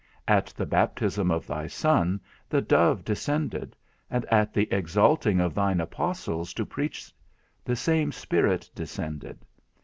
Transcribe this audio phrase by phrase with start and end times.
[0.27, 2.19] At the baptism of thy Son,
[2.49, 3.75] the Dove descended,
[4.09, 7.13] and at the exalting of thine apostles to preach,
[7.63, 9.45] the same Spirit descended.